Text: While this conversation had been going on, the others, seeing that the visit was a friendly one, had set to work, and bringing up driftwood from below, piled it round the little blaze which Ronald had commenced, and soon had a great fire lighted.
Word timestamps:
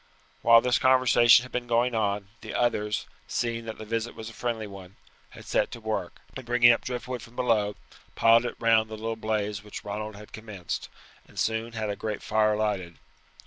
While 0.41 0.61
this 0.61 0.79
conversation 0.79 1.43
had 1.43 1.51
been 1.51 1.67
going 1.67 1.93
on, 1.93 2.29
the 2.41 2.55
others, 2.55 3.05
seeing 3.27 3.65
that 3.65 3.77
the 3.77 3.85
visit 3.85 4.15
was 4.15 4.31
a 4.31 4.33
friendly 4.33 4.65
one, 4.65 4.95
had 5.29 5.45
set 5.45 5.69
to 5.73 5.79
work, 5.79 6.21
and 6.35 6.43
bringing 6.43 6.71
up 6.71 6.81
driftwood 6.83 7.21
from 7.21 7.35
below, 7.35 7.75
piled 8.15 8.45
it 8.45 8.55
round 8.57 8.89
the 8.89 8.97
little 8.97 9.15
blaze 9.15 9.63
which 9.63 9.85
Ronald 9.85 10.15
had 10.15 10.33
commenced, 10.33 10.89
and 11.27 11.37
soon 11.37 11.73
had 11.73 11.91
a 11.91 11.95
great 11.95 12.23
fire 12.23 12.55
lighted. 12.55 12.97